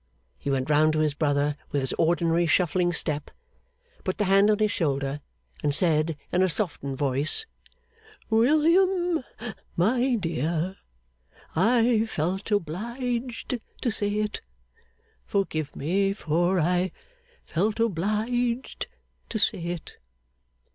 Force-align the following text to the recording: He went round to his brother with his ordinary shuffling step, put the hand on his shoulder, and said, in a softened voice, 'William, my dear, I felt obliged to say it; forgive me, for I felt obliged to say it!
He 0.39 0.49
went 0.49 0.71
round 0.71 0.93
to 0.93 0.99
his 1.01 1.13
brother 1.13 1.55
with 1.69 1.83
his 1.83 1.93
ordinary 1.93 2.47
shuffling 2.47 2.91
step, 2.91 3.29
put 4.03 4.17
the 4.17 4.23
hand 4.23 4.49
on 4.49 4.57
his 4.57 4.71
shoulder, 4.71 5.21
and 5.61 5.75
said, 5.75 6.17
in 6.31 6.41
a 6.41 6.49
softened 6.49 6.97
voice, 6.97 7.45
'William, 8.27 9.23
my 9.75 10.15
dear, 10.15 10.77
I 11.55 12.05
felt 12.07 12.49
obliged 12.49 13.59
to 13.83 13.91
say 13.91 14.07
it; 14.15 14.41
forgive 15.27 15.75
me, 15.75 16.13
for 16.13 16.59
I 16.59 16.91
felt 17.43 17.79
obliged 17.79 18.87
to 19.29 19.37
say 19.37 19.59
it! 19.59 19.97